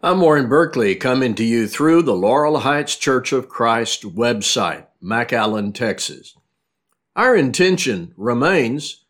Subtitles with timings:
[0.00, 5.74] I'm Warren Berkeley coming to you through the Laurel Heights Church of Christ website, McAllen,
[5.74, 6.36] Texas.
[7.16, 9.06] Our intention remains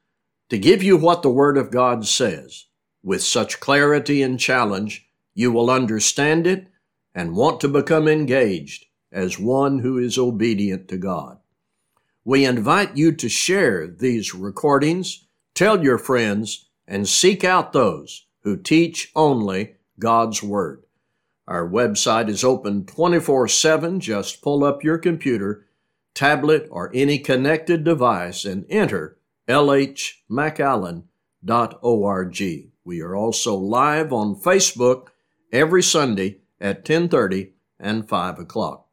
[0.48, 2.68] to give you what the Word of God says
[3.02, 6.68] with such clarity and challenge you will understand it
[7.14, 11.36] and want to become engaged as one who is obedient to God.
[12.24, 18.56] We invite you to share these recordings, tell your friends, and seek out those who
[18.56, 20.84] teach only God's Word.
[21.46, 24.00] Our website is open 24 7.
[24.00, 25.66] Just pull up your computer,
[26.14, 29.16] tablet, or any connected device and enter
[29.48, 31.08] lhmcallen.org.
[32.84, 35.06] We are also live on Facebook
[35.50, 38.88] every Sunday at 10:30 and 5 o'clock.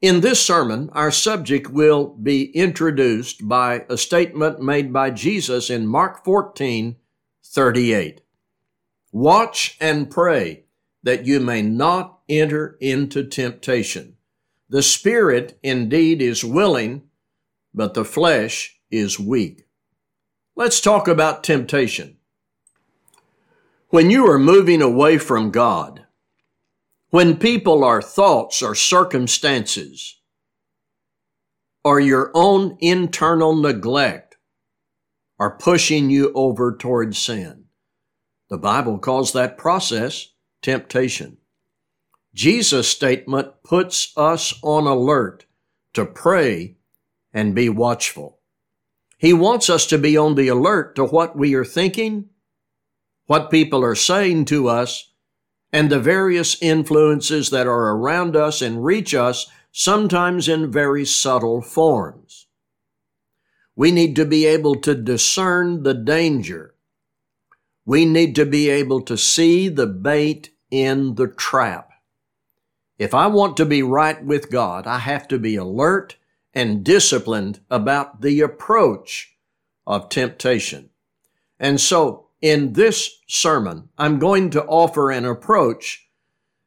[0.00, 5.86] In this sermon, our subject will be introduced by a statement made by Jesus in
[5.86, 6.96] Mark 14,
[7.44, 8.21] 38.
[9.12, 10.64] Watch and pray
[11.02, 14.16] that you may not enter into temptation.
[14.70, 17.02] The spirit indeed is willing,
[17.74, 19.66] but the flesh is weak.
[20.56, 22.16] Let's talk about temptation.
[23.90, 26.06] When you are moving away from God,
[27.10, 30.18] when people or thoughts or circumstances
[31.84, 34.36] or your own internal neglect
[35.38, 37.61] are pushing you over towards sin,
[38.52, 40.28] the Bible calls that process
[40.60, 41.38] temptation.
[42.34, 45.46] Jesus' statement puts us on alert
[45.94, 46.76] to pray
[47.32, 48.40] and be watchful.
[49.16, 52.28] He wants us to be on the alert to what we are thinking,
[53.24, 55.14] what people are saying to us,
[55.72, 61.62] and the various influences that are around us and reach us, sometimes in very subtle
[61.62, 62.48] forms.
[63.74, 66.71] We need to be able to discern the danger
[67.84, 71.90] we need to be able to see the bait in the trap.
[72.98, 76.16] If I want to be right with God, I have to be alert
[76.54, 79.36] and disciplined about the approach
[79.86, 80.90] of temptation.
[81.58, 86.06] And so in this sermon, I'm going to offer an approach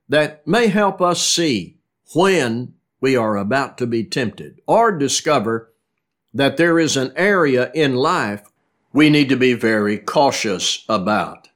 [0.09, 1.77] that may help us see
[2.13, 5.73] when we are about to be tempted or discover
[6.33, 8.43] that there is an area in life
[8.95, 11.49] we need to be very cautious about.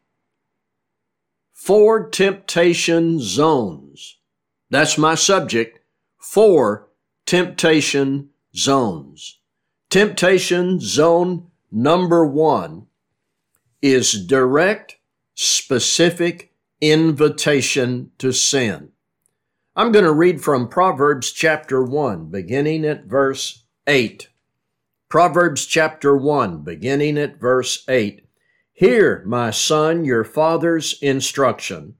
[1.53, 4.17] Four temptation zones.
[4.69, 5.79] That's my subject.
[6.17, 6.89] Four
[7.25, 9.39] temptation zones.
[9.89, 12.87] Temptation zone number one
[13.81, 14.97] is direct,
[15.33, 16.51] specific
[16.81, 18.89] invitation to sin.
[19.77, 24.28] I'm going to read from Proverbs chapter 1, beginning at verse 8.
[25.09, 28.27] Proverbs chapter 1, beginning at verse 8.
[28.73, 31.95] Hear, my son, your father's instruction,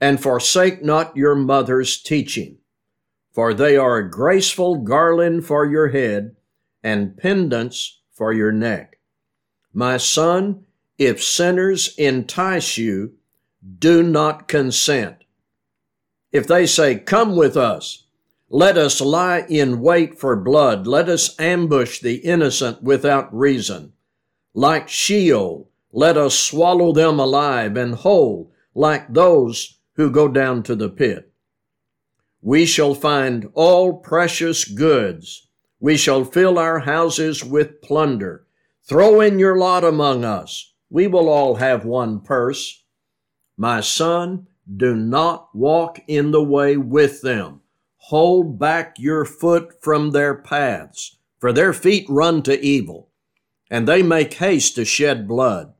[0.00, 2.58] and forsake not your mother's teaching,
[3.32, 6.34] for they are a graceful garland for your head
[6.82, 8.98] and pendants for your neck.
[9.72, 10.66] My son,
[10.98, 13.12] if sinners entice you,
[13.78, 15.18] do not consent.
[16.32, 18.03] If they say, Come with us,
[18.54, 20.86] let us lie in wait for blood.
[20.86, 23.94] Let us ambush the innocent without reason.
[24.54, 30.76] Like Sheol, let us swallow them alive and whole, like those who go down to
[30.76, 31.32] the pit.
[32.42, 35.48] We shall find all precious goods.
[35.80, 38.46] We shall fill our houses with plunder.
[38.88, 40.74] Throw in your lot among us.
[40.90, 42.84] We will all have one purse.
[43.56, 47.62] My son, do not walk in the way with them
[48.08, 53.08] Hold back your foot from their paths, for their feet run to evil,
[53.70, 55.72] and they make haste to shed blood.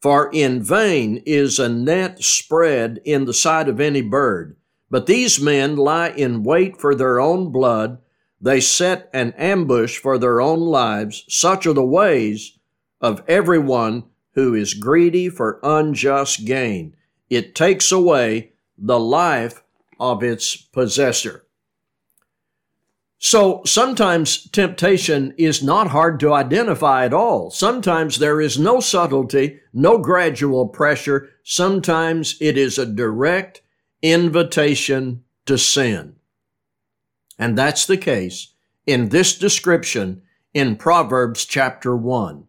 [0.00, 4.56] For in vain is a net spread in the sight of any bird,
[4.90, 7.98] but these men lie in wait for their own blood.
[8.40, 11.24] They set an ambush for their own lives.
[11.28, 12.58] Such are the ways
[13.00, 14.02] of everyone
[14.34, 16.96] who is greedy for unjust gain.
[17.30, 19.62] It takes away the life
[20.00, 21.46] of its possessor.
[23.24, 27.52] So sometimes temptation is not hard to identify at all.
[27.52, 31.30] Sometimes there is no subtlety, no gradual pressure.
[31.44, 33.62] Sometimes it is a direct
[34.02, 36.16] invitation to sin.
[37.38, 38.54] And that's the case
[38.86, 40.22] in this description
[40.52, 42.44] in Proverbs chapter 1.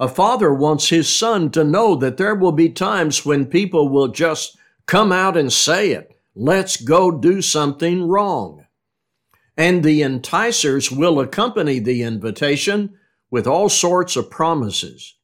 [0.00, 4.08] A father wants his son to know that there will be times when people will
[4.08, 6.18] just come out and say it.
[6.34, 8.65] Let's go do something wrong
[9.56, 12.94] and the enticers will accompany the invitation
[13.30, 15.16] with all sorts of promises.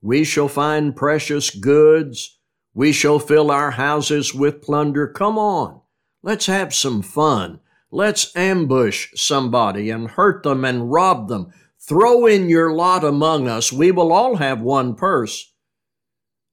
[0.00, 2.38] We shall find precious goods.
[2.74, 5.08] We shall fill our houses with plunder.
[5.08, 5.80] Come on,
[6.22, 7.60] let's have some fun.
[7.90, 11.52] Let's ambush somebody and hurt them and rob them.
[11.80, 13.72] Throw in your lot among us.
[13.72, 15.52] We will all have one purse.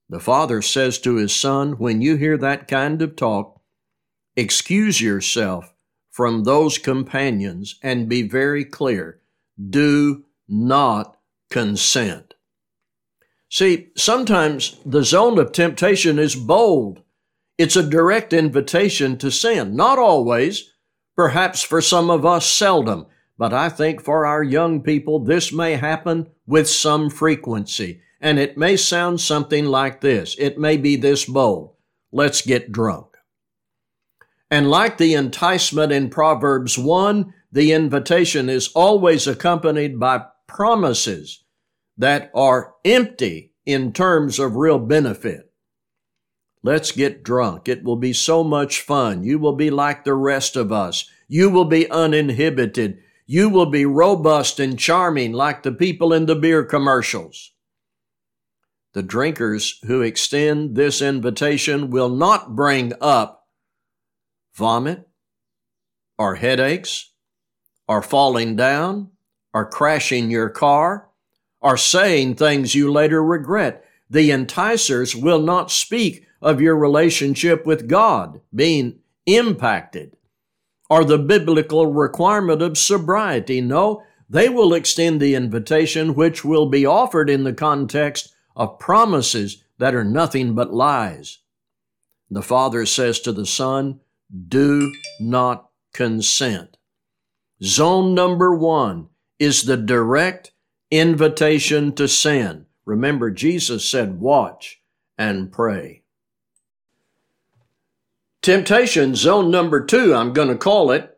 [0.09, 3.59] The father says to his son, When you hear that kind of talk,
[4.35, 5.72] excuse yourself
[6.13, 9.19] from those companions and be very clear.
[9.57, 11.17] Do not
[11.49, 12.35] consent.
[13.49, 17.01] See, sometimes the zone of temptation is bold.
[17.57, 19.75] It's a direct invitation to sin.
[19.75, 20.71] Not always.
[21.15, 23.07] Perhaps for some of us, seldom.
[23.35, 28.01] But I think for our young people, this may happen with some frequency.
[28.21, 30.35] And it may sound something like this.
[30.37, 31.73] It may be this bold.
[32.11, 33.12] Let's get drunk.
[34.53, 41.43] And like the enticement in Proverbs 1, the invitation is always accompanied by promises
[41.97, 45.51] that are empty in terms of real benefit.
[46.61, 47.67] Let's get drunk.
[47.67, 49.23] It will be so much fun.
[49.23, 51.09] You will be like the rest of us.
[51.27, 52.99] You will be uninhibited.
[53.25, 57.53] You will be robust and charming like the people in the beer commercials.
[58.93, 63.42] The drinkers who extend this invitation will not bring up
[64.55, 65.07] vomit
[66.17, 67.11] or headaches
[67.87, 69.09] or falling down
[69.53, 71.09] or crashing your car
[71.61, 73.85] or saying things you later regret.
[74.09, 80.17] The enticers will not speak of your relationship with God being impacted
[80.89, 83.61] or the biblical requirement of sobriety.
[83.61, 89.63] No, they will extend the invitation which will be offered in the context of promises
[89.77, 91.39] that are nothing but lies.
[92.29, 93.99] The Father says to the Son,
[94.47, 96.77] Do not consent.
[97.63, 99.09] Zone number one
[99.39, 100.51] is the direct
[100.89, 102.65] invitation to sin.
[102.85, 104.81] Remember, Jesus said, Watch
[105.17, 106.03] and pray.
[108.41, 111.17] Temptation zone number two, I'm going to call it,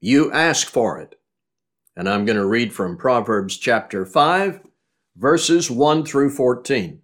[0.00, 1.18] you ask for it.
[1.94, 4.60] And I'm going to read from Proverbs chapter 5,
[5.16, 7.02] verses 1 through 14.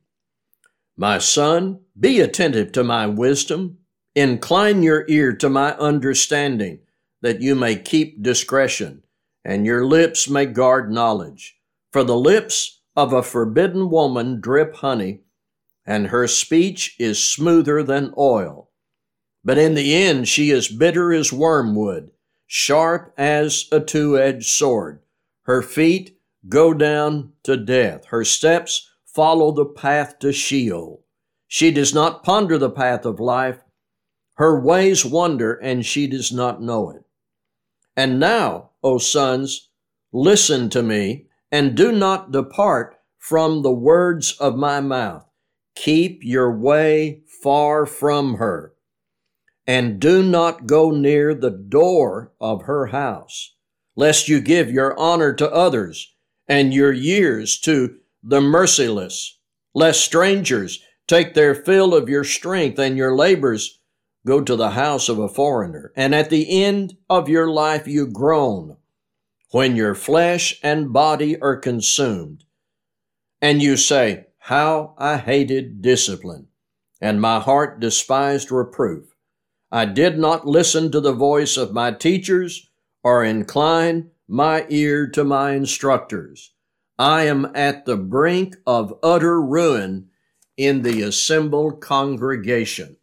[0.97, 3.77] My son, be attentive to my wisdom,
[4.19, 6.81] incline your ear to my understanding,
[7.21, 9.03] that you may keep discretion,
[9.45, 11.57] and your lips may guard knowledge.
[11.93, 15.23] For the lips of a forbidden woman drip honey,
[15.87, 18.71] and her speech is smoother than oil.
[19.45, 22.11] But in the end, she is bitter as wormwood,
[22.47, 25.01] sharp as a two edged sword.
[25.43, 26.19] Her feet
[26.49, 28.07] go down to death.
[28.07, 31.05] Her steps follow the path to Sheol.
[31.47, 33.61] She does not ponder the path of life.
[34.39, 37.03] Her ways wander, and she does not know it.
[37.97, 39.71] And now, O sons,
[40.13, 45.25] listen to me, and do not depart from the words of my mouth.
[45.75, 48.75] Keep your way far from her,
[49.67, 53.57] and do not go near the door of her house,
[53.97, 56.15] lest you give your honor to others
[56.47, 59.39] and your years to the merciless,
[59.75, 63.81] lest strangers take their fill of your strength and your labors
[64.27, 65.93] go to the house of a foreigner.
[65.97, 68.77] And at the end of your life you groan
[69.51, 72.45] when your flesh and body are consumed.
[73.41, 76.49] And you say, How I hated discipline,
[77.01, 79.15] and my heart despised reproof.
[79.71, 82.69] I did not listen to the voice of my teachers
[83.03, 86.53] or incline my ear to my instructors.
[86.99, 90.09] I am at the brink of utter ruin
[90.57, 92.98] in the assembled congregation.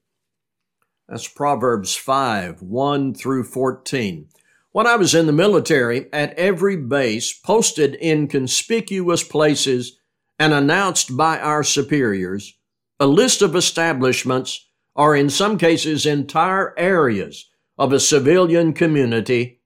[1.07, 4.27] That's Proverbs 5 1 through 14.
[4.71, 9.99] When I was in the military, at every base, posted in conspicuous places
[10.39, 12.57] and announced by our superiors,
[12.99, 19.61] a list of establishments, or in some cases entire areas of a civilian community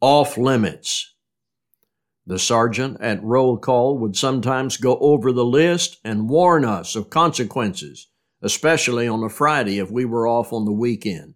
[0.00, 1.14] off limits.
[2.26, 7.10] The sergeant at roll call would sometimes go over the list and warn us of
[7.10, 8.08] consequences,
[8.42, 11.34] especially on a Friday if we were off on the weekend.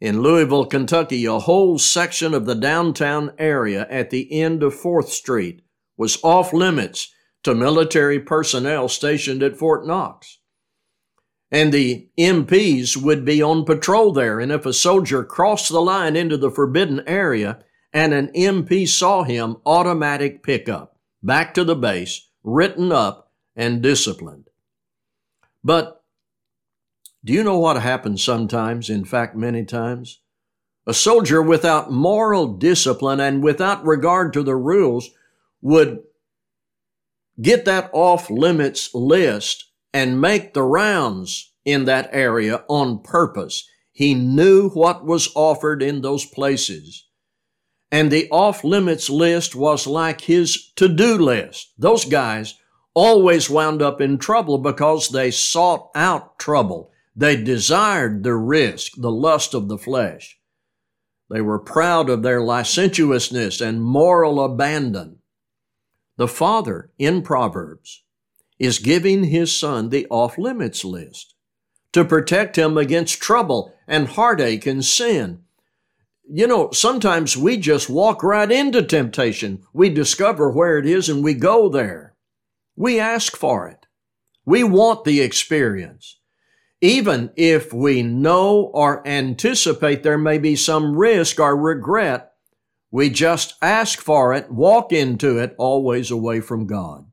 [0.00, 5.08] In Louisville, Kentucky, a whole section of the downtown area at the end of 4th
[5.08, 5.62] Street
[5.96, 10.38] was off limits to military personnel stationed at Fort Knox.
[11.50, 14.40] And the MPs would be on patrol there.
[14.40, 17.60] And if a soldier crossed the line into the forbidden area
[17.92, 24.50] and an MP saw him, automatic pickup, back to the base, written up and disciplined.
[25.64, 26.02] But
[27.24, 28.90] do you know what happens sometimes?
[28.90, 30.20] In fact, many times?
[30.86, 35.08] A soldier without moral discipline and without regard to the rules
[35.62, 36.00] would
[37.40, 43.66] get that off limits list and make the rounds in that area on purpose.
[43.92, 47.06] He knew what was offered in those places.
[47.90, 51.72] And the off limits list was like his to do list.
[51.78, 52.54] Those guys
[52.94, 56.90] always wound up in trouble because they sought out trouble.
[57.16, 60.38] They desired the risk, the lust of the flesh.
[61.30, 65.18] They were proud of their licentiousness and moral abandon.
[66.16, 68.04] The father in Proverbs
[68.58, 71.34] is giving his son the off limits list
[71.92, 75.40] to protect him against trouble and heartache and sin.
[76.28, 79.62] You know, sometimes we just walk right into temptation.
[79.72, 82.13] We discover where it is and we go there.
[82.76, 83.86] We ask for it.
[84.44, 86.18] We want the experience.
[86.80, 92.32] Even if we know or anticipate there may be some risk or regret,
[92.90, 97.06] we just ask for it, walk into it, always away from God.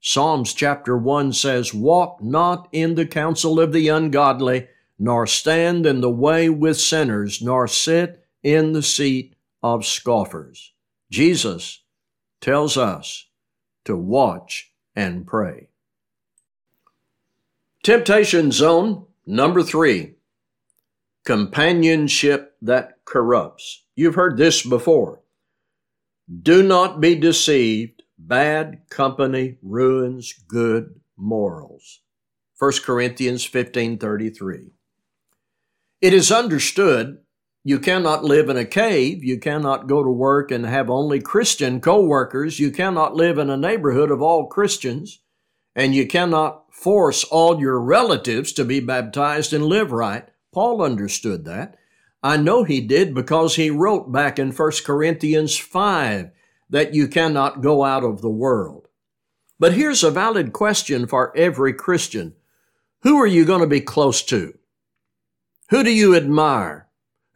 [0.00, 4.68] Psalms chapter 1 says, Walk not in the counsel of the ungodly,
[4.98, 10.72] nor stand in the way with sinners, nor sit in the seat of scoffers.
[11.10, 11.82] Jesus
[12.40, 13.26] tells us
[13.84, 15.68] to watch and pray.
[17.82, 20.14] Temptation zone number three
[21.24, 23.84] companionship that corrupts.
[23.94, 25.20] You've heard this before.
[26.42, 28.02] Do not be deceived.
[28.18, 32.00] Bad company ruins good morals.
[32.58, 34.72] 1 Corinthians 15:33.
[36.00, 37.18] It is understood
[37.62, 39.22] you cannot live in a cave.
[39.22, 42.58] You cannot go to work and have only Christian co-workers.
[42.58, 45.20] You cannot live in a neighborhood of all Christians.
[45.76, 50.26] And you cannot force all your relatives to be baptized and live right.
[50.52, 51.76] Paul understood that.
[52.22, 56.30] I know he did because he wrote back in 1 Corinthians 5
[56.70, 58.88] that you cannot go out of the world.
[59.58, 62.34] But here's a valid question for every Christian.
[63.02, 64.58] Who are you going to be close to?
[65.68, 66.89] Who do you admire?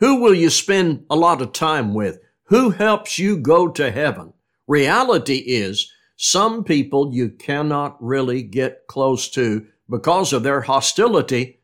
[0.04, 2.18] Who will you spend a lot of time with?
[2.49, 4.34] Who helps you go to heaven?
[4.66, 11.61] Reality is some people you cannot really get close to because of their hostility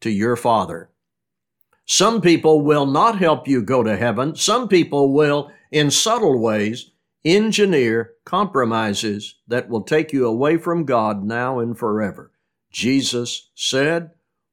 [0.00, 0.90] to your Father.
[1.86, 4.34] Some people will not help you go to heaven.
[4.34, 6.90] Some people will, in subtle ways,
[7.24, 12.32] engineer compromises that will take you away from God now and forever.
[12.72, 14.10] Jesus said,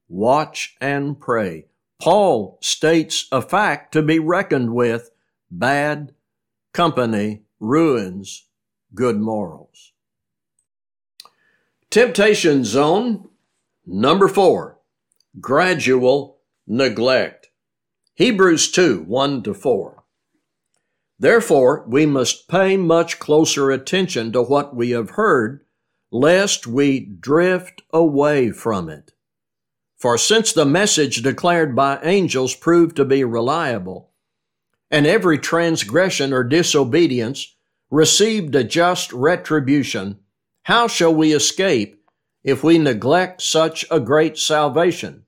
[0.08, 1.66] Watch and pray.
[2.02, 5.12] Paul states a fact to be reckoned with
[5.52, 6.16] bad
[6.74, 8.48] company ruins
[8.96, 9.94] good morals.
[11.92, 13.30] Temptation zone
[13.86, 14.80] number four
[15.40, 17.50] gradual neglect.
[18.16, 20.04] Hebrews 2 1 to 4.
[21.20, 25.64] Therefore, we must pay much closer attention to what we have heard,
[26.10, 29.12] lest we drift away from it.
[30.02, 34.10] For since the message declared by angels proved to be reliable,
[34.90, 37.56] and every transgression or disobedience
[37.92, 40.18] received a just retribution,
[40.64, 42.04] how shall we escape
[42.44, 45.28] if we neglect such a great salvation?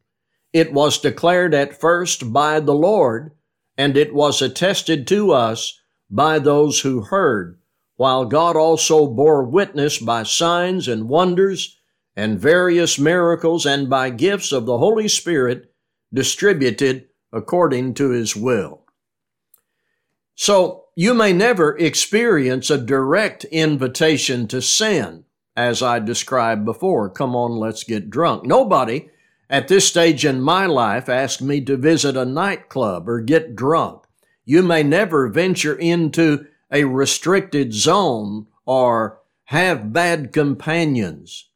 [0.54, 3.34] It was declared at first by the Lord,
[3.78, 7.60] and it was attested to us by those who heard,
[7.96, 11.78] while God also bore witness by signs and wonders
[12.16, 15.74] and various miracles and by gifts of the Holy Spirit
[16.14, 18.84] distributed according to his will.
[20.36, 27.10] So you may never experience a direct invitation to sin, as I described before.
[27.10, 28.46] Come on, let's get drunk.
[28.46, 29.10] Nobody
[29.50, 34.04] at this stage in my life asked me to visit a nightclub or get drunk.
[34.46, 41.50] You may never venture into a restricted zone or have bad companions.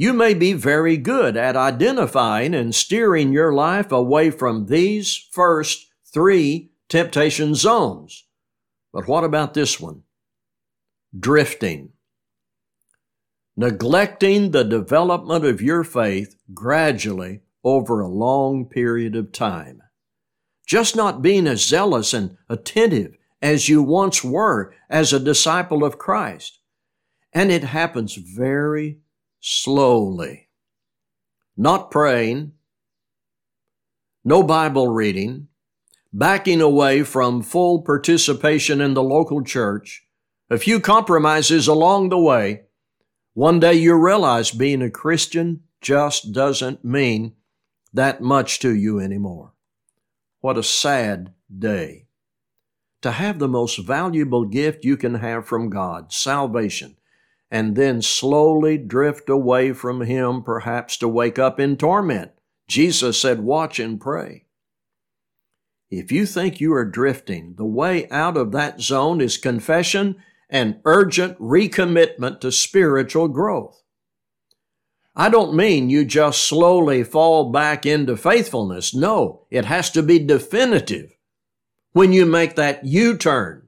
[0.00, 5.88] You may be very good at identifying and steering your life away from these first
[6.10, 8.24] three temptation zones.
[8.94, 10.04] But what about this one?
[11.14, 11.90] Drifting.
[13.58, 19.82] Neglecting the development of your faith gradually over a long period of time.
[20.66, 25.98] Just not being as zealous and attentive as you once were as a disciple of
[25.98, 26.58] Christ.
[27.34, 29.00] And it happens very
[29.40, 30.48] slowly.
[31.56, 32.52] Not praying,
[34.24, 35.48] no Bible reading,
[36.12, 40.06] backing away from full participation in the local church,
[40.50, 42.62] a few compromises along the way,
[43.34, 47.34] one day you realize being a Christian just doesn't mean
[47.92, 49.52] that much to you anymore.
[50.40, 52.06] What a sad day.
[53.02, 56.96] To have the most valuable gift you can have from God, salvation,
[57.50, 62.30] and then slowly drift away from Him, perhaps to wake up in torment.
[62.68, 64.46] Jesus said, Watch and pray.
[65.90, 70.16] If you think you are drifting, the way out of that zone is confession
[70.48, 73.82] and urgent recommitment to spiritual growth.
[75.16, 78.94] I don't mean you just slowly fall back into faithfulness.
[78.94, 81.16] No, it has to be definitive
[81.92, 83.66] when you make that U turn.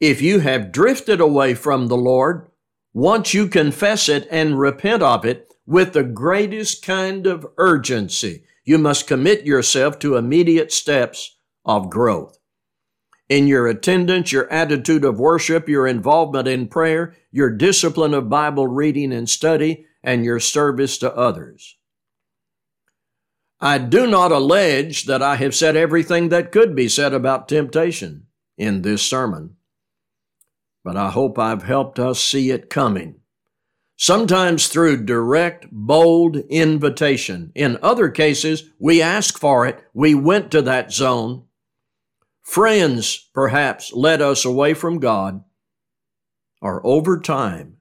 [0.00, 2.48] If you have drifted away from the Lord,
[2.92, 8.78] once you confess it and repent of it with the greatest kind of urgency, you
[8.78, 12.38] must commit yourself to immediate steps of growth.
[13.28, 18.66] In your attendance, your attitude of worship, your involvement in prayer, your discipline of Bible
[18.66, 21.76] reading and study, and your service to others.
[23.60, 28.28] I do not allege that I have said everything that could be said about temptation
[28.56, 29.56] in this sermon,
[30.84, 33.16] but I hope I've helped us see it coming.
[33.96, 37.50] Sometimes through direct, bold invitation.
[37.54, 39.82] In other cases, we ask for it.
[39.92, 41.44] We went to that zone.
[42.42, 45.42] Friends, perhaps, led us away from God.
[46.62, 47.78] Or over time,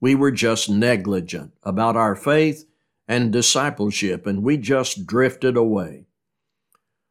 [0.00, 2.64] we were just negligent about our faith
[3.08, 6.06] and discipleship, and we just drifted away.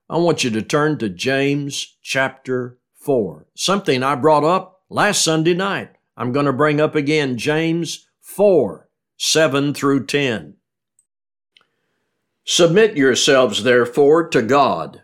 [0.09, 5.53] I want you to turn to James chapter 4, something I brought up last Sunday
[5.53, 5.91] night.
[6.15, 8.87] I'm going to bring up again James 4,
[9.17, 10.55] 7 through 10.
[12.45, 15.01] Submit yourselves, therefore, to God.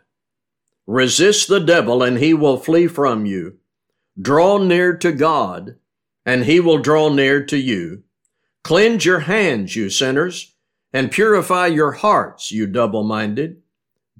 [0.87, 3.57] Resist the devil, and he will flee from you.
[4.19, 5.75] Draw near to God,
[6.25, 8.03] and he will draw near to you.
[8.63, 10.55] Cleanse your hands, you sinners
[10.93, 13.61] and purify your hearts, you double minded.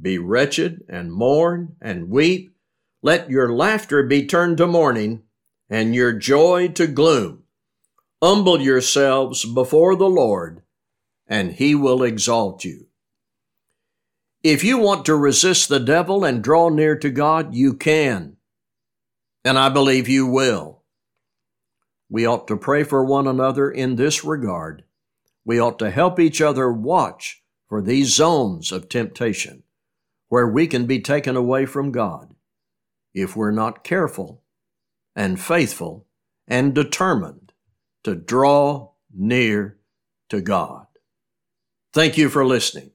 [0.02, 2.56] Be wretched and mourn and weep.
[3.02, 5.24] Let your laughter be turned to mourning
[5.72, 7.42] and your joy to gloom.
[8.22, 10.62] Humble yourselves before the Lord,
[11.28, 12.86] and he will exalt you.
[14.44, 18.38] If you want to resist the devil and draw near to God, you can.
[19.44, 20.84] And I believe you will.
[22.08, 24.84] We ought to pray for one another in this regard
[25.44, 29.64] we ought to help each other watch for these zones of temptation
[30.30, 32.34] where we can be taken away from God
[33.14, 34.41] if we're not careful
[35.16, 36.08] and faithful
[36.48, 37.54] and determined
[38.04, 39.78] to draw near
[40.30, 40.88] to God.
[41.94, 42.91] Thank you for listening.